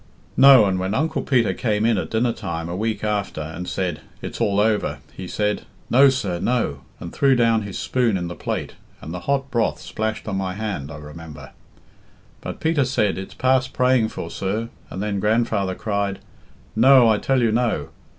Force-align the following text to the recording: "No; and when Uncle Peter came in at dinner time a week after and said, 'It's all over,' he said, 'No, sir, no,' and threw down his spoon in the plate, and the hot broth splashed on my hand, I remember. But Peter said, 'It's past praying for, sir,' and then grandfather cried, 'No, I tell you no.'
"No; 0.35 0.65
and 0.65 0.79
when 0.79 0.95
Uncle 0.95 1.21
Peter 1.21 1.53
came 1.53 1.85
in 1.85 1.99
at 1.99 2.09
dinner 2.09 2.33
time 2.33 2.67
a 2.67 2.75
week 2.75 3.03
after 3.03 3.39
and 3.39 3.67
said, 3.67 4.01
'It's 4.23 4.41
all 4.41 4.59
over,' 4.59 4.97
he 5.15 5.27
said, 5.27 5.61
'No, 5.91 6.09
sir, 6.09 6.39
no,' 6.39 6.81
and 6.99 7.13
threw 7.13 7.35
down 7.35 7.61
his 7.61 7.77
spoon 7.77 8.17
in 8.17 8.27
the 8.27 8.33
plate, 8.33 8.73
and 8.99 9.13
the 9.13 9.19
hot 9.29 9.51
broth 9.51 9.79
splashed 9.79 10.27
on 10.27 10.37
my 10.37 10.55
hand, 10.55 10.91
I 10.91 10.97
remember. 10.97 11.51
But 12.41 12.59
Peter 12.59 12.83
said, 12.83 13.19
'It's 13.19 13.35
past 13.35 13.73
praying 13.73 14.07
for, 14.07 14.31
sir,' 14.31 14.69
and 14.89 15.03
then 15.03 15.19
grandfather 15.19 15.75
cried, 15.75 16.17
'No, 16.75 17.07
I 17.07 17.19
tell 17.19 17.39
you 17.39 17.51
no.' 17.51 17.89